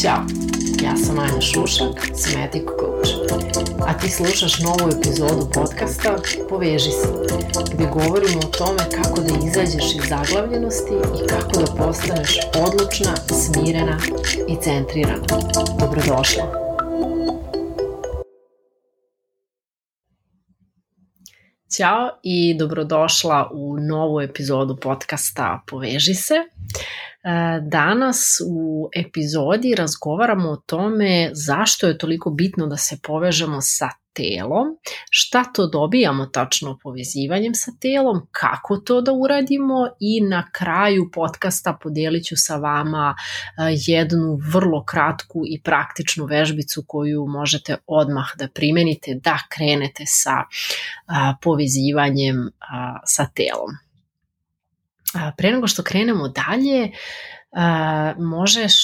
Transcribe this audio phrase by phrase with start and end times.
[0.00, 0.24] Ćao,
[0.82, 3.10] ja sam Anja Šušak, Somatic Coach.
[3.86, 6.18] A ti slušaš novu epizodu podcasta
[6.48, 7.08] Poveži se,
[7.74, 10.92] gdje govorimo o tome kako da izađeš iz zaglavljenosti
[11.24, 13.98] i kako da postaneš odlučna, smirena
[14.48, 15.26] i centrirana.
[15.78, 16.61] Dobrodošla!
[21.76, 26.34] Ćao i dobrodošla u novu epizodu podcasta Poveži se.
[26.34, 26.44] E,
[27.60, 34.76] danas u epizodi razgovaramo o tome zašto je toliko bitno da se povežemo sa telom,
[35.10, 41.78] šta to dobijamo tačno povezivanjem sa telom, kako to da uradimo i na kraju podcasta
[41.82, 48.48] podelit ću sa vama e, jednu vrlo kratku i praktičnu vežbicu koju možete odmah da
[48.48, 50.42] primenite da krenete sa
[51.42, 52.50] povezivanjem
[53.04, 53.70] sa telom.
[55.36, 56.90] Pre nego što krenemo dalje,
[58.18, 58.74] možeš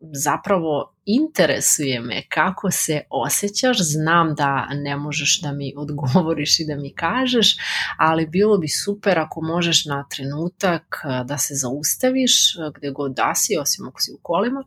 [0.00, 6.76] zapravo interesuje me kako se osjećaš, znam da ne možeš da mi odgovoriš i da
[6.76, 7.56] mi kažeš,
[7.98, 12.32] ali bilo bi super ako možeš na trenutak da se zaustaviš
[12.76, 14.64] gde god da si, osim ako si u kolima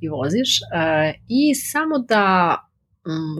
[0.00, 0.60] i voziš.
[1.28, 2.56] I samo da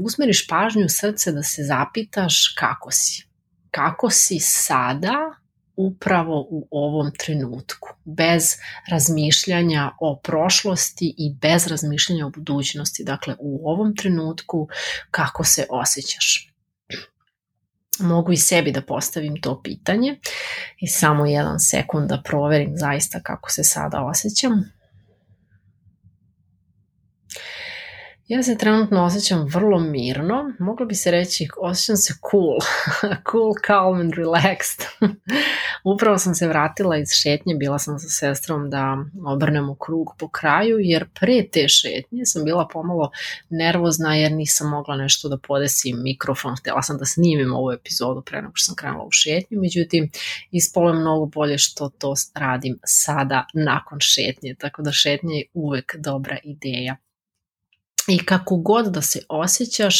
[0.05, 3.27] usmeriš pažnju srce da se zapitaš kako si.
[3.71, 5.17] Kako si sada
[5.77, 8.57] upravo u ovom trenutku, bez
[8.91, 13.05] razmišljanja o prošlosti i bez razmišljanja o budućnosti.
[13.05, 14.69] Dakle, u ovom trenutku
[15.11, 16.49] kako se osjećaš.
[17.99, 20.19] Mogu i sebi da postavim to pitanje
[20.79, 24.65] i samo jedan sekund da proverim zaista kako se sada osjećam.
[28.33, 32.59] Ja se trenutno osjećam vrlo mirno, moglo bi se reći osjećam se cool,
[33.31, 34.87] cool, calm and relaxed.
[35.85, 40.77] Upravo sam se vratila iz šetnje, bila sam sa sestrom da obrnemo krug po kraju,
[40.81, 43.11] jer pre te šetnje sam bila pomalo
[43.51, 48.43] nervozna jer nisam mogla nešto da podesim mikrofon, htjela sam da snimim ovu epizodu pre
[48.43, 50.11] nego što sam krenula u šetnju, međutim
[50.51, 55.97] ispolo je mnogo bolje što to radim sada nakon šetnje, tako da šetnje je uvek
[55.97, 56.97] dobra ideja
[58.09, 59.97] i kako god da se osjećaš,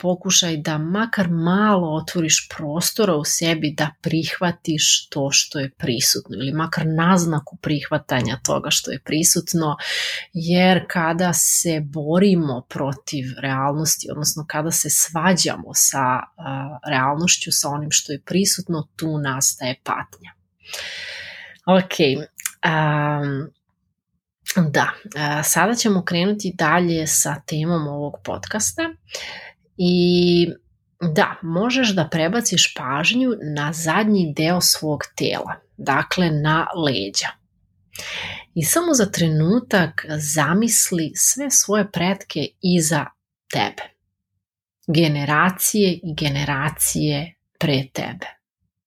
[0.00, 6.52] pokušaj da makar malo otvoriš prostora u sebi da prihvatiš to što je prisutno ili
[6.52, 9.76] makar naznaku prihvatanja toga što je prisutno,
[10.32, 16.20] jer kada se borimo protiv realnosti, odnosno kada se svađamo sa
[16.90, 20.32] realnošću, sa onim što je prisutno, tu nastaje patnja.
[21.66, 21.98] Ok,
[22.64, 23.57] um,
[24.56, 24.92] Da,
[25.44, 28.82] sada ćemo krenuti dalje sa temom ovog podcasta
[29.76, 30.48] i
[31.14, 37.28] da, možeš da prebaciš pažnju na zadnji deo svog tela, dakle na leđa.
[38.54, 43.06] I samo za trenutak zamisli sve svoje pretke iza
[43.52, 43.82] tebe.
[44.86, 48.26] Generacije i generacije pre tebe.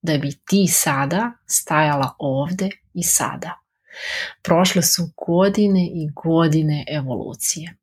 [0.01, 3.57] Da bi ti sada stajala ovde i sada.
[4.41, 7.75] Prošle su godine i godine evolucije.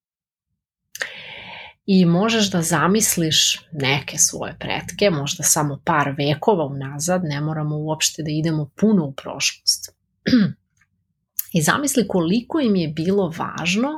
[1.87, 8.23] I možeš da zamisliš neke svoje pretke, možda samo par vekova unazad, ne moramo uopšte
[8.23, 9.95] da idemo puno u prošlost.
[11.57, 13.89] I zamisli koliko im je bilo važno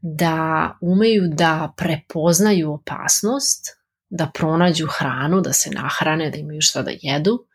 [0.00, 3.66] da umeju da prepoznaju opasnost,
[4.10, 7.46] da pronađu hranu, da se nahrane, da imaju šta da jedu,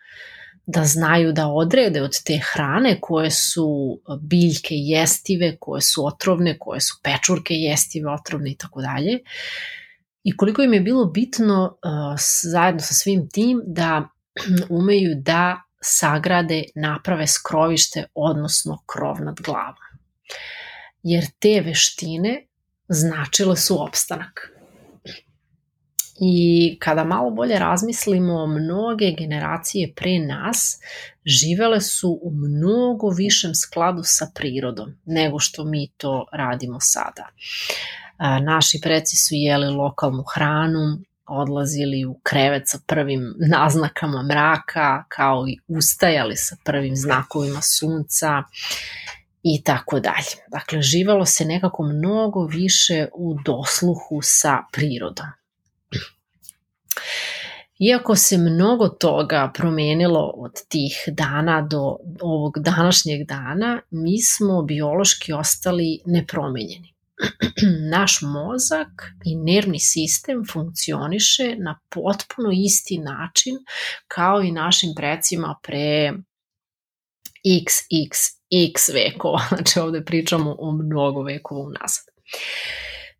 [0.65, 6.81] da znaju da odrede od te hrane koje su biljke jestive, koje su otrovne, koje
[6.81, 9.19] su pečurke jestive, otrovne i tako dalje.
[10.23, 14.09] I koliko im je bilo bitno uh, zajedno sa svim tim da
[14.79, 19.75] umeju da sagrade, naprave skrovište, odnosno krov nad glavom.
[21.03, 22.45] Jer te veštine
[22.87, 24.54] značile su opstanak.
[26.19, 30.79] I kada malo bolje razmislimo, mnoge generacije pre nas
[31.25, 37.27] živele su u mnogo višem skladu sa prirodom nego što mi to radimo sada.
[38.41, 45.57] Naši preci su jeli lokalnu hranu, odlazili u krevet sa prvim naznakama mraka, kao i
[45.67, 48.43] ustajali sa prvim znakovima sunca
[49.43, 50.35] i tako dalje.
[50.47, 55.25] Dakle, živalo se nekako mnogo više u dosluhu sa prirodom.
[57.79, 65.33] Iako se mnogo toga promenilo od tih dana do ovog današnjeg dana, mi smo biološki
[65.33, 66.93] ostali nepromenjeni.
[67.91, 73.55] Naš mozak i nervni sistem funkcioniše na potpuno isti način
[74.07, 76.13] kao i našim precima pre
[77.45, 82.05] xxx x vekova, znači ovde pričamo o mnogo vekova unazad.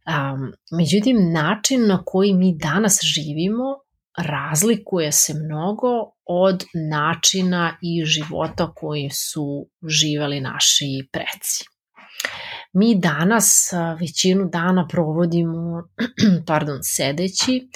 [0.08, 3.85] Um, međutim, način na koji mi danas živimo
[4.18, 5.88] razlikuje se mnogo
[6.26, 11.66] od načina i života koji su živali naši preci.
[12.74, 15.84] Mi danas većinu dana provodimo
[16.48, 17.70] pardon, sedeći,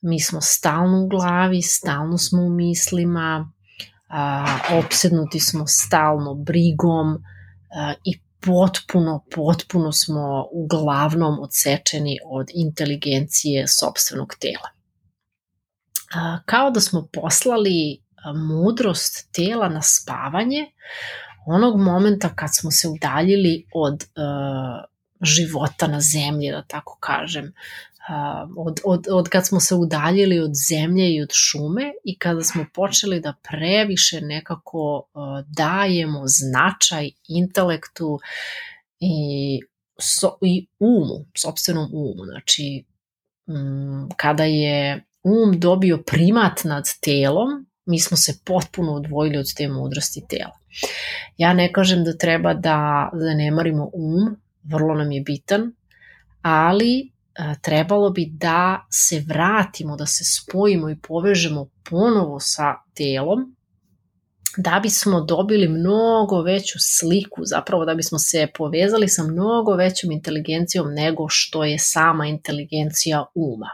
[0.00, 3.52] mi smo stalno u glavi, stalno smo u mislima,
[4.84, 7.22] opsednuti smo stalno brigom
[8.04, 14.79] i potpuno, potpuno smo uglavnom odsečeni od inteligencije sobstvenog tela.
[16.44, 18.02] Kao da smo poslali
[18.34, 20.66] mudrost tela na spavanje
[21.46, 24.04] onog momenta kad smo se udaljili od
[25.22, 27.52] života na zemlji, da tako kažem,
[28.56, 32.64] od, od, od kad smo se udaljili od zemlje i od šume i kada smo
[32.74, 35.08] počeli da previše nekako
[35.46, 38.18] dajemo značaj intelektu
[39.00, 39.60] i,
[40.00, 42.24] so, i umu, sobstvenom umu.
[42.24, 42.84] Znači,
[44.16, 50.26] kada je um dobio primat nad telom, mi smo se potpuno odvojili od te mudrosti
[50.28, 50.58] tela.
[51.36, 55.72] Ja ne kažem da treba da zanemarimo um, vrlo nam je bitan,
[56.42, 57.12] ali
[57.62, 63.56] trebalo bi da se vratimo, da se spojimo i povežemo ponovo sa telom,
[64.56, 70.94] da bismo dobili mnogo veću sliku, zapravo da bismo se povezali sa mnogo većom inteligencijom
[70.94, 73.68] nego što je sama inteligencija uma.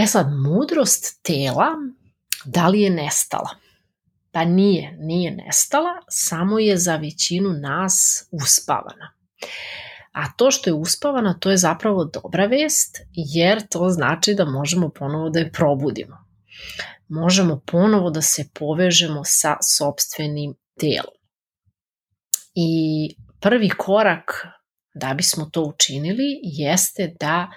[0.00, 1.66] E sad, mudrost tela,
[2.44, 3.50] da li je nestala?
[4.32, 9.12] Pa nije, nije nestala, samo je za većinu nas uspavana.
[10.12, 14.88] A to što je uspavana, to je zapravo dobra vest, jer to znači da možemo
[14.88, 16.16] ponovo da je probudimo.
[17.08, 21.14] Možemo ponovo da se povežemo sa sobstvenim telom.
[22.54, 22.70] I
[23.40, 24.46] prvi korak
[24.94, 27.50] da bismo to učinili jeste da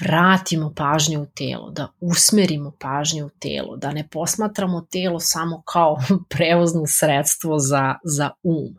[0.00, 5.96] vratimo pažnju u telo, da usmerimo pažnju u telo, da ne posmatramo telo samo kao
[6.30, 8.74] prevozno sredstvo za, za um.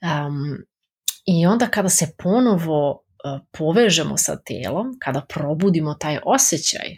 [0.00, 0.64] Um,
[1.26, 6.96] I onda kada se ponovo e, povežemo sa telom, kada probudimo taj osjećaj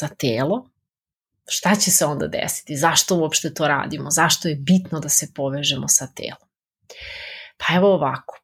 [0.00, 0.70] za telo,
[1.48, 2.76] šta će se onda desiti?
[2.76, 4.10] Zašto uopšte to radimo?
[4.10, 6.48] Zašto je bitno da se povežemo sa telom?
[7.56, 8.38] Pa evo ovako,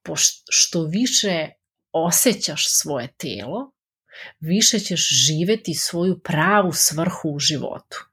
[0.51, 1.49] što više
[1.93, 3.73] osjećaš svoje telo,
[4.41, 8.07] više ćeš živeti svoju pravu svrhu u životu.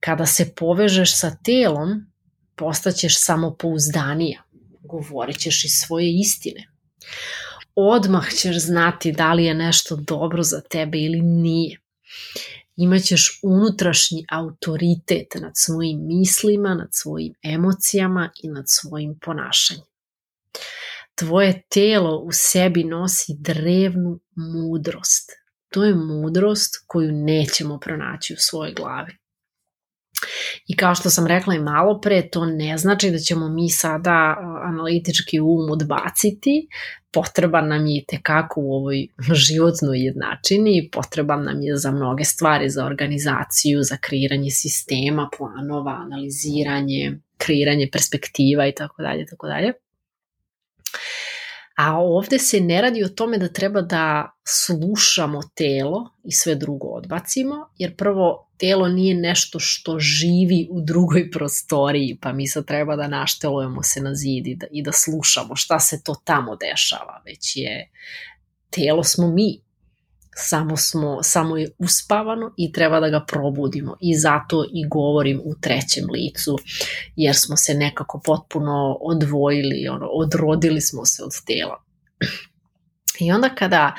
[0.00, 2.12] Kada se povežeš sa telom,
[2.56, 4.46] postaćeš samopouzdanija
[4.86, 6.68] govorit ćeš iz svoje istine.
[7.74, 11.80] Odmah ćeš znati da li je nešto dobro za tebe ili nije.
[12.76, 19.86] Imaćeš unutrašnji autoritet nad svojim mislima, nad svojim emocijama i nad svojim ponašanjem.
[21.18, 25.30] Tvoje telo u sebi nosi drevnu mudrost.
[25.72, 29.12] To je mudrost koju nećemo pronaći u svojoj glavi.
[30.66, 34.36] I kao što sam rekla i malo pre, to ne znači da ćemo mi sada
[34.64, 36.68] analitički um odbaciti,
[37.12, 39.06] potreban nam je tekako u ovoj
[39.46, 47.20] životnoj jednačini, potreban nam je za mnoge stvari, za organizaciju, za kreiranje sistema, planova, analiziranje,
[47.38, 49.72] kreiranje perspektiva i tako dalje, tako dalje.
[51.76, 56.88] A ovde se ne radi o tome da treba da slušamo telo i sve drugo
[56.88, 62.96] odbacimo, jer prvo telo nije nešto što živi u drugoj prostoriji, pa mi sad treba
[62.96, 67.22] da naštelujemo se na zid i da, i da slušamo šta se to tamo dešava,
[67.24, 67.90] već je
[68.70, 69.60] telo smo mi,
[70.36, 75.54] samo, smo, samo je uspavano i treba da ga probudimo i zato i govorim u
[75.60, 76.58] trećem licu
[77.16, 81.82] jer smo se nekako potpuno odvojili, ono, odrodili smo se od tela.
[83.20, 83.94] I onda kada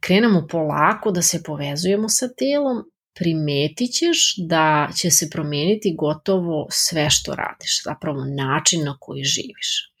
[0.00, 2.84] krenemo polako da se povezujemo sa telom,
[3.14, 9.92] primetit ćeš da će se promeniti gotovo sve što radiš, zapravo način na koji živiš.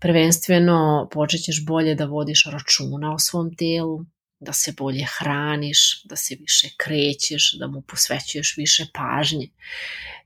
[0.00, 4.04] Prvenstveno počet ćeš bolje da vodiš računa o svom telu,
[4.40, 9.48] da se bolje hraniš, da se više krećeš, da mu posvećuješ više pažnje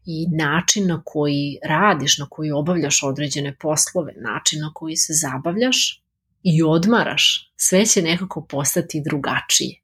[0.06, 6.02] i način na koji radiš, na koji obavljaš određene poslove, način na koji se zabavljaš
[6.42, 9.80] i odmaraš, sve će nekako postati drugačije.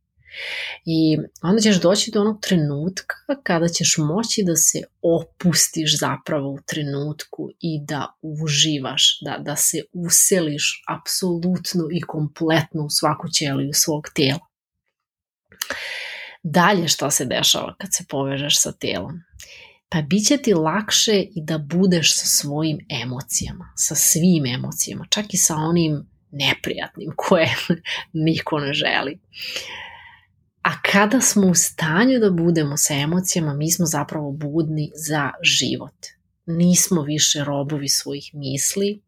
[0.85, 6.59] I onda ćeš doći do onog trenutka kada ćeš moći da se opustiš zapravo u
[6.67, 14.05] trenutku i da uživaš, da, da se useliš apsolutno i kompletno u svaku ćeliju svog
[14.15, 14.47] tela.
[16.43, 19.21] Dalje šta se dešava kad se povežeš sa telom?
[19.95, 25.35] pa bit će ti lakše i da budeš sa svojim emocijama, sa svim emocijama, čak
[25.35, 27.55] i sa onim neprijatnim koje
[28.27, 29.19] niko ne želi.
[30.65, 35.95] A kada smo u stanju da budemo sa emocijama, mi smo zapravo budni za život.
[36.47, 39.01] Nismo više robovi svojih misli,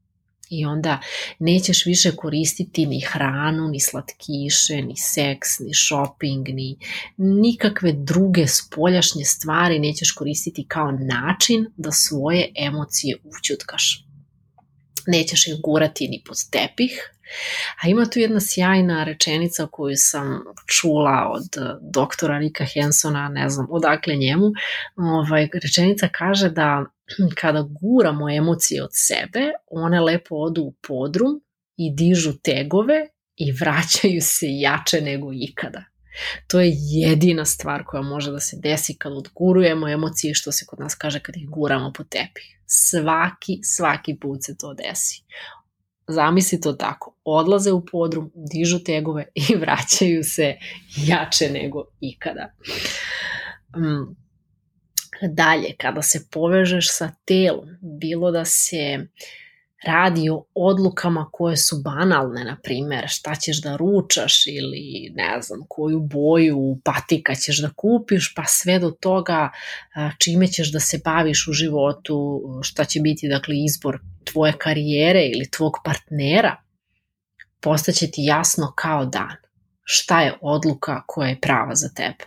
[0.50, 1.00] I onda
[1.38, 6.78] nećeš više koristiti ni hranu, ni slatkiše, ni seks, ni shopping, ni
[7.16, 14.06] nikakve druge spoljašnje stvari nećeš koristiti kao način da svoje emocije učutkaš.
[15.06, 17.15] Nećeš ih gurati ni pod tepih,
[17.82, 23.66] A ima tu jedna sjajna rečenica koju sam čula od doktora Rika Hensona, ne znam
[23.70, 24.52] odakle njemu.
[24.96, 26.84] Ovaj, rečenica kaže da
[27.40, 31.40] kada guramo emocije od sebe, one lepo odu u podrum
[31.76, 35.84] i dižu tegove i vraćaju se jače nego ikada.
[36.46, 40.80] To je jedina stvar koja može da se desi kad odgurujemo emocije, što se kod
[40.80, 42.60] nas kaže kad ih guramo po tepih.
[42.66, 45.22] Svaki, svaki put se to desi.
[46.08, 47.16] Zamisli to tako.
[47.24, 50.56] Odlaze u podrum, dižu tegove i vraćaju se
[50.96, 52.52] jače nego ikada.
[53.76, 54.26] Mm
[55.22, 57.68] Dalje, kada se povežeš sa telom,
[58.00, 59.06] bilo da se
[59.84, 65.60] radi o odlukama koje su banalne, na primer, šta ćeš da ručaš ili ne znam,
[65.68, 69.50] koju boju patika ćeš da kupiš, pa sve do toga
[70.18, 75.50] čime ćeš da se baviš u životu, šta će biti dakle izbor tvoje karijere ili
[75.50, 76.56] tvog partnera,
[77.60, 79.36] postaće ti jasno kao dan
[79.86, 82.24] šta je odluka koja je prava za tebe.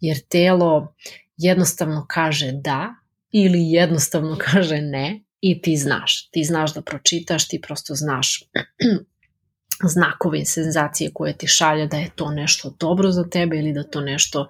[0.00, 0.94] Jer telo
[1.36, 2.94] jednostavno kaže da
[3.30, 6.30] ili jednostavno kaže ne i ti znaš.
[6.30, 8.42] Ti znaš da pročitaš, ti prosto znaš
[9.94, 13.82] znakove i senzacije koje ti šalje da je to nešto dobro za tebe ili da
[13.82, 14.48] to nešto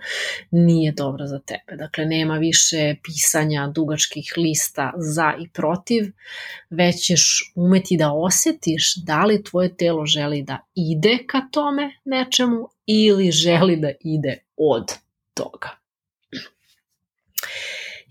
[0.50, 1.76] nije dobro za tebe.
[1.76, 6.12] Dakle, nema više pisanja dugačkih lista za i protiv,
[6.70, 12.68] već ćeš umeti da osetiš da li tvoje telo želi da ide ka tome nečemu
[12.86, 14.84] ili želi da ide od
[15.34, 15.79] toga.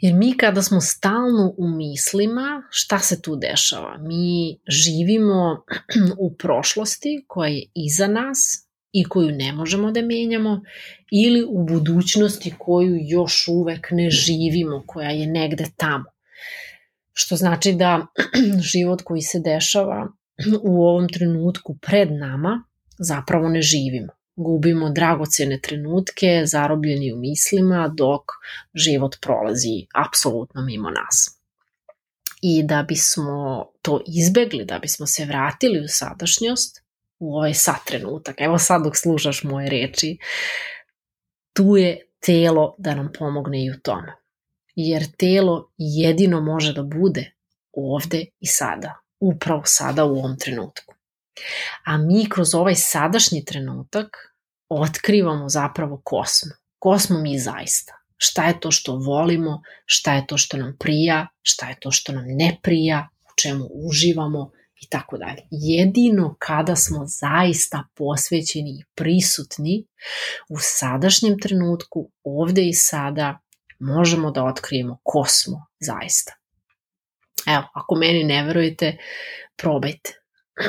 [0.02, 3.98] Jer mi kada smo stalno u mislima, šta se tu dešava?
[3.98, 5.64] Mi živimo
[6.26, 8.38] u prošlosti koja je iza nas
[8.92, 10.62] i koju ne možemo da menjamo
[11.12, 16.06] ili u budućnosti koju još uvek ne živimo, koja je negde tamo.
[17.14, 18.08] Što znači da
[18.74, 20.08] život koji se dešava
[20.70, 22.64] u ovom trenutku pred nama
[23.00, 28.22] zapravo ne živimo gubimo dragocene trenutke, zarobljeni u mislima, dok
[28.74, 31.40] život prolazi apsolutno mimo nas.
[32.42, 36.84] I da bismo to izbegli, da bismo se vratili u sadašnjost,
[37.20, 40.18] u ovaj sad trenutak, evo sad dok slušaš moje reči,
[41.54, 44.14] tu je telo da nam pomogne i u tome.
[44.76, 47.32] Jer telo jedino može da bude
[47.72, 50.96] ovde i sada, upravo sada u ovom trenutku.
[51.86, 54.29] A mi kroz ovaj sadašnji trenutak
[54.70, 56.52] otkrivamo zapravo ko smo.
[56.80, 57.94] Ko smo mi zaista?
[58.18, 62.12] Šta je to što volimo, šta je to što nam prija, šta je to što
[62.12, 65.42] nam ne prija, u čemu uživamo i tako dalje.
[65.52, 69.86] Jedino kada smo zaista posvećeni i prisutni
[70.50, 73.40] u sadašnjem trenutku, ovde i sada,
[73.80, 76.34] možemo da otkrijemo ko smo zaista.
[77.48, 78.98] Evo, ako meni ne verujete,
[79.56, 80.14] probajte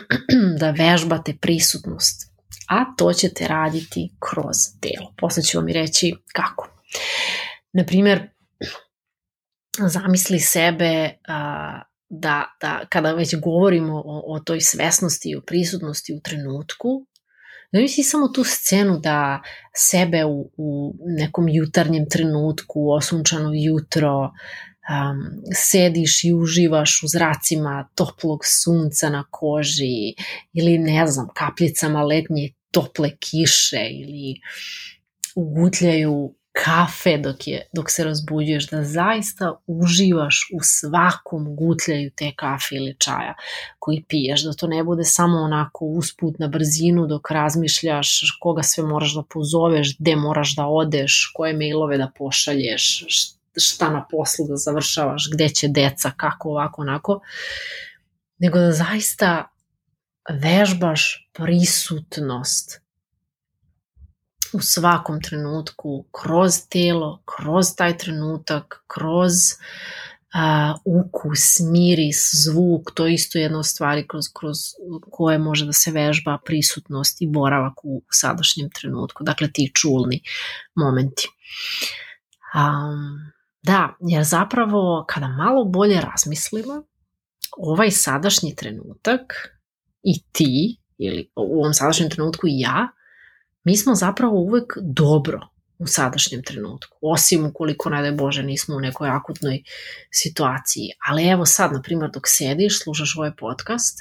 [0.61, 2.30] da vežbate prisutnost
[2.71, 5.15] a to ćete raditi kroz telo.
[5.19, 6.69] Posle ću vam i reći kako.
[7.73, 8.29] Naprimer,
[9.79, 16.15] zamisli sebe a, da, da kada već govorimo o, o toj svesnosti i o prisutnosti
[16.15, 17.07] u trenutku,
[17.73, 19.43] da misli samo tu scenu da
[19.77, 28.41] sebe u, u nekom jutarnjem trenutku, osunčano jutro, um, sediš i uživaš u zracima toplog
[28.45, 30.15] sunca na koži
[30.53, 34.41] ili ne znam, kapljicama letnje tople kiše ili
[35.35, 42.77] ugutljaju kafe dok, je, dok se razbuđuješ, da zaista uživaš u svakom gutljaju te kafe
[42.77, 43.35] ili čaja
[43.79, 48.85] koji piješ, da to ne bude samo onako usput na brzinu dok razmišljaš koga sve
[48.85, 53.05] moraš da pozoveš, gde moraš da odeš, koje mailove da pošalješ,
[53.57, 57.21] šta na poslu da završavaš, gde će deca, kako ovako, onako,
[58.39, 59.49] nego da zaista
[60.29, 62.81] vežbaš prisutnost
[64.53, 69.33] u svakom trenutku, kroz telo, kroz taj trenutak, kroz
[70.35, 74.57] a, ukus, miris, zvuk, to je isto jedna od stvari kroz, kroz
[75.11, 80.23] koje može da se vežba prisutnost i boravak u sadašnjem trenutku, dakle ti čulni
[80.75, 81.29] momenti.
[82.55, 86.83] Um, Da, jer zapravo kada malo bolje razmislimo,
[87.57, 89.21] ovaj sadašnji trenutak
[90.03, 92.89] i ti, ili u ovom sadašnjem trenutku i ja,
[93.65, 95.41] mi smo zapravo uvek dobro
[95.79, 99.63] u sadašnjem trenutku, osim ukoliko, ne daj Bože, nismo u nekoj akutnoj
[100.13, 100.91] situaciji.
[101.09, 103.99] Ali evo sad, na primjer, dok sediš, slušaš ovaj podcast,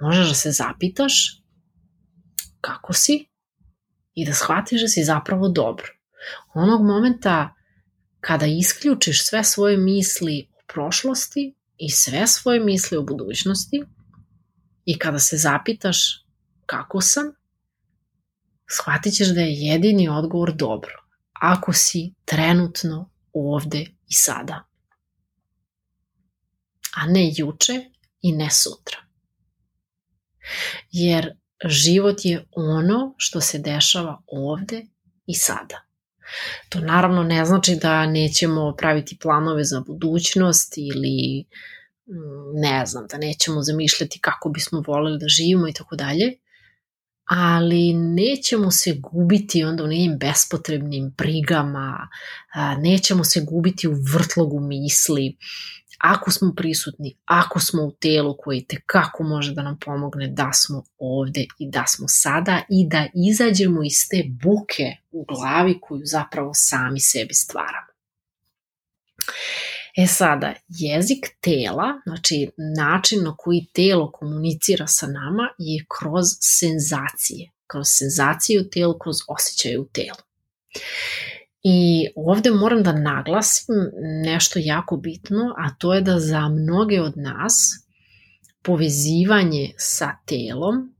[0.00, 1.42] možeš da se zapitaš
[2.60, 3.26] kako si
[4.14, 5.86] i da shvatiš da si zapravo dobro.
[6.54, 7.54] Onog momenta
[8.20, 13.84] kada isključiš sve svoje misli o prošlosti i sve svoje misli o budućnosti
[14.90, 16.24] i kada se zapitaš
[16.66, 17.32] kako sam,
[18.70, 20.92] shvatit ćeš da je jedini odgovor dobro,
[21.32, 24.64] ako si trenutno ovde i sada.
[26.96, 27.84] A ne juče
[28.22, 28.98] i ne sutra.
[30.90, 34.86] Jer život je ono što se dešava ovde
[35.26, 35.86] i sada.
[36.68, 41.79] To naravno ne znači da nećemo praviti planove za budućnost ili mm,
[42.54, 46.32] ne znam, da nećemo zamišljati kako bismo voleli da živimo i tako dalje,
[47.24, 52.08] ali nećemo se gubiti onda u nekim bespotrebnim brigama,
[52.78, 55.36] nećemo se gubiti u vrtlogu misli,
[55.98, 60.50] ako smo prisutni, ako smo u telu koji te kako može da nam pomogne da
[60.52, 66.02] smo ovde i da smo sada i da izađemo iz te buke u glavi koju
[66.04, 67.89] zapravo sami sebi stvaramo.
[69.96, 77.50] E sada, jezik tela, znači način na koji telo komunicira sa nama je kroz senzacije.
[77.66, 80.22] Kroz senzacije u telu, kroz osjećaje u telu.
[81.62, 83.74] I ovde moram da naglasim
[84.24, 87.54] nešto jako bitno, a to je da za mnoge od nas
[88.62, 90.94] povezivanje sa telom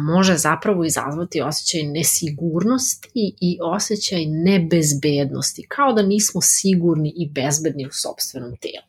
[0.00, 3.08] može zapravo izazvati osjećaj nesigurnosti
[3.40, 8.86] i osjećaj nebezbednosti, kao da nismo sigurni i bezbedni u sobstvenom telu.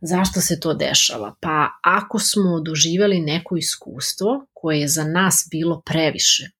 [0.00, 1.34] Zašto se to dešava?
[1.40, 6.50] Pa ako smo doživjeli neko iskustvo koje je za nas bilo previše,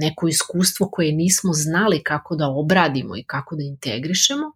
[0.00, 4.52] neko iskustvo koje nismo znali kako da obradimo i kako da integrišemo,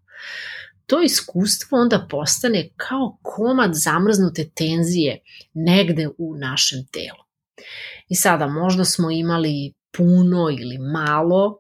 [0.86, 5.20] to iskustvo onda postane kao komad zamrznute tenzije
[5.54, 7.27] negde u našem telu.
[8.08, 11.58] I sada možda smo imali puno ili malo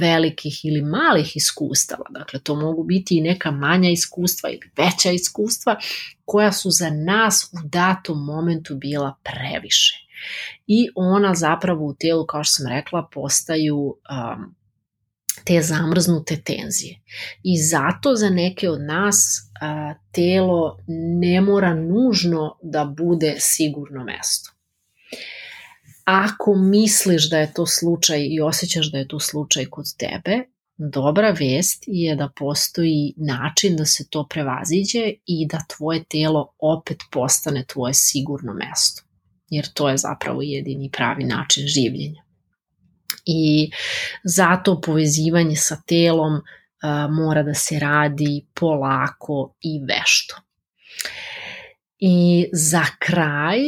[0.00, 5.76] velikih ili malih iskustava, dakle to mogu biti i neka manja iskustva ili veća iskustva
[6.24, 9.94] koja su za nas u datom momentu bila previše.
[10.66, 14.54] I ona zapravo u tijelu, kao što sam rekla, postaju um,
[15.44, 17.00] te zamrznute tenzije.
[17.42, 20.78] I zato za neke od nas a, telo
[21.20, 24.50] ne mora nužno da bude sigurno mesto.
[26.04, 30.38] Ako misliš da je to slučaj i osjećaš da je to slučaj kod tebe,
[30.76, 36.98] dobra vest je da postoji način da se to prevaziđe i da tvoje telo opet
[37.10, 39.02] postane tvoje sigurno mesto.
[39.48, 42.22] Jer to je zapravo jedini pravi način življenja.
[43.26, 43.70] I
[44.24, 46.40] zato povezivanje sa telom
[46.82, 50.36] a, mora da se radi polako i vešto.
[52.04, 53.58] I za kraj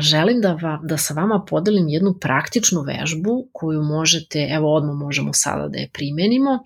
[0.00, 5.32] želim da, va, da sa vama podelim jednu praktičnu vežbu koju možete, evo odmah možemo
[5.32, 6.58] sada da je primenimo,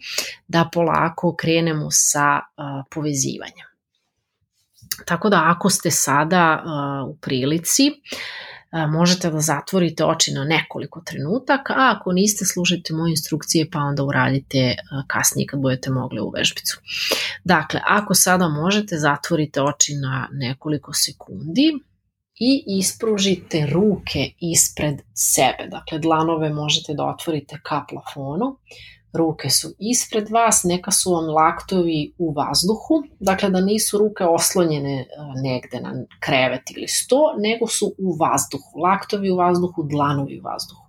[0.49, 2.41] da polako krenemo sa
[2.91, 3.67] povezivanjem.
[5.05, 6.65] Tako da ako ste sada
[7.09, 7.83] u prilici,
[8.89, 14.05] možete da zatvorite oči na nekoliko trenutaka, a ako niste, slušajte moje instrukcije pa onda
[14.05, 16.81] uradite kasnije kad budete mogli u vežbicu.
[17.45, 21.73] Dakle, ako sada možete, zatvorite oči na nekoliko sekundi
[22.39, 25.69] i ispružite ruke ispred sebe.
[25.71, 28.57] Dakle, dlanove možete da otvorite ka plafonu
[29.17, 35.01] ruke su ispred vas, neka su vam laktovi u vazduhu, dakle da nisu ruke oslonjene
[35.01, 35.07] e,
[35.43, 40.87] negde na krevet ili sto, nego su u vazduhu, laktovi u vazduhu, dlanovi u vazduhu.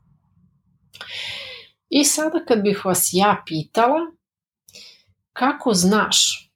[1.89, 3.99] I sada kad bih vas ja pitala,
[5.33, 6.51] kako znaš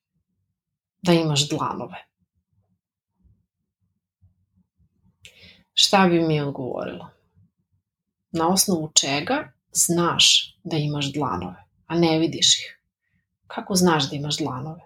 [1.02, 2.06] da imaš dlanove?
[5.74, 7.10] Šta bi mi odgovorila?
[8.32, 12.80] Na osnovu čega znaš da imaš dlanove, a ne vidiš ih?
[13.48, 14.82] Kako znaš da imaš dlanove?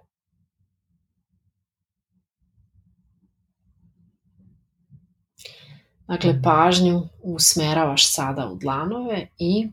[6.08, 9.70] Dakle, pažnju usmeravaš sada u dlanove i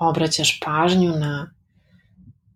[0.00, 1.54] obraćaš pažnju na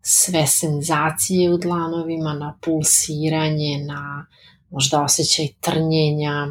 [0.02, 4.26] sve senzacije u dlanovima, na pulsiranje, na
[4.70, 6.46] možda osjećaj trnjenja,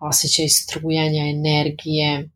[0.00, 2.30] osjećaj strujanja energije,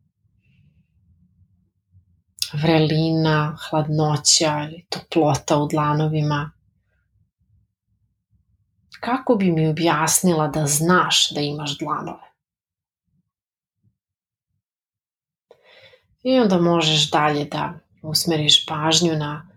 [2.53, 6.51] vrelina, hladnoća ili toplota u dlanovima.
[8.99, 12.25] Kako bi mi objasnila da znaš da imaš dlanove?
[16.23, 19.49] I onda možeš dalje da usmeriš pažnju na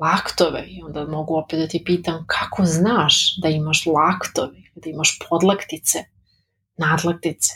[0.00, 5.18] laktove i onda mogu opet da ti pitam kako znaš da imaš laktove, da imaš
[5.28, 5.98] podlaktice,
[6.76, 7.52] nadlaktice.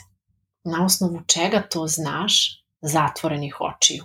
[0.63, 4.03] Na osnovu čega to znaš zatvorenih očiju.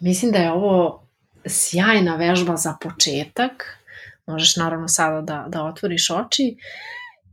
[0.00, 1.08] Mislim da je ovo
[1.46, 3.78] sjajna vežba za početak.
[4.26, 6.56] Možeš naravno sada da, da otvoriš oči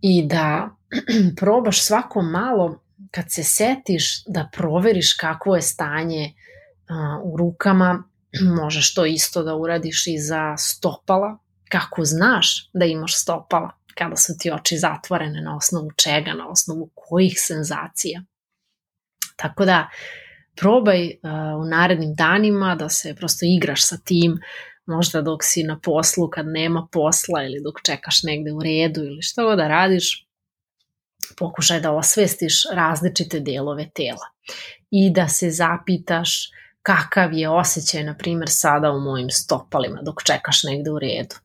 [0.02, 0.70] i da
[1.40, 2.80] probaš svako malo
[3.12, 6.34] kad se setiš da proveriš kakvo je stanje
[7.24, 8.04] u rukama,
[8.62, 11.38] možeš to isto da uradiš i za stopala,
[11.74, 16.90] kako znaš da imaš stopala kada su ti oči zatvorene, na osnovu čega, na osnovu
[16.96, 18.24] kojih senzacija.
[19.36, 19.90] Tako da,
[20.56, 21.12] probaj uh,
[21.62, 24.40] u narednim danima da se prosto igraš sa tim,
[24.86, 29.22] možda dok si na poslu kad nema posla ili dok čekaš negde u redu ili
[29.22, 30.28] što god da radiš,
[31.38, 34.28] pokušaj da osvestiš različite delove tela
[34.92, 36.50] i da se zapitaš
[36.82, 41.36] kakav je osjećaj, na primjer, sada u mojim stopalima dok čekaš negde u redu.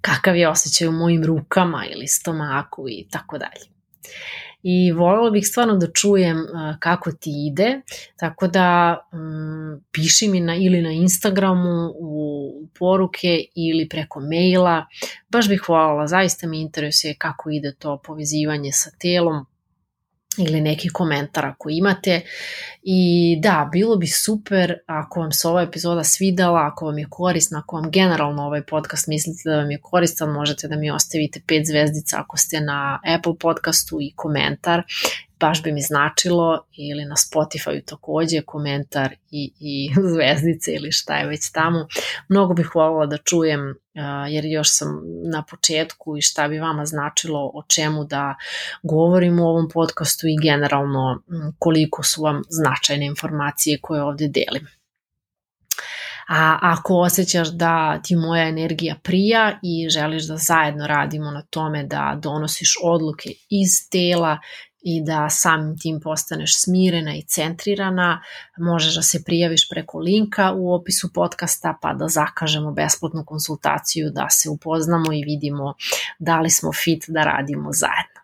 [0.00, 3.74] Kakav je osjećaj u mojim rukama ili stomaku i tako dalje.
[4.66, 6.36] I voljela bih stvarno da čujem
[6.78, 7.80] kako ti ide,
[8.16, 14.86] tako da um, piši mi na, ili na Instagramu u poruke ili preko maila,
[15.28, 19.46] baš bih voljela, zaista mi interesuje kako ide to povezivanje sa telom,
[20.38, 22.20] ili neki komentar ako imate.
[22.82, 27.58] I da, bilo bi super ako vam se ova epizoda svidala, ako vam je korisna,
[27.58, 31.66] ako vam generalno ovaj podcast mislite da vam je koristan, možete da mi ostavite pet
[31.66, 34.82] zvezdica ako ste na Apple podcastu i komentar
[35.40, 41.26] baš bi mi značilo ili na Spotify takođe komentar i, i zvezdice ili šta je
[41.26, 41.86] već tamo.
[42.28, 43.74] Mnogo bih voljela da čujem
[44.28, 44.88] jer još sam
[45.32, 48.34] na početku i šta bi vama značilo o čemu da
[48.82, 51.22] govorim u ovom podcastu i generalno
[51.58, 54.66] koliko su vam značajne informacije koje ovde delim.
[56.28, 61.84] A ako osjećaš da ti moja energija prija i želiš da zajedno radimo na tome
[61.84, 64.38] da donosiš odluke iz tela
[64.84, 68.22] i da samim tim postaneš smirena i centrirana,
[68.56, 74.26] možeš da se prijaviš preko linka u opisu podcasta pa da zakažemo besplatnu konsultaciju, da
[74.30, 75.74] se upoznamo i vidimo
[76.18, 78.14] da li smo fit da radimo zajedno.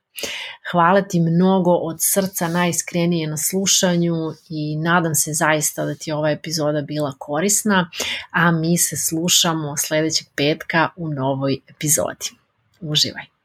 [0.72, 4.14] Hvala ti mnogo od srca najiskrenije na slušanju
[4.48, 7.90] i nadam se zaista da ti je ova epizoda bila korisna,
[8.30, 12.30] a mi se slušamo sledećeg petka u novoj epizodi.
[12.80, 13.39] Uživaj!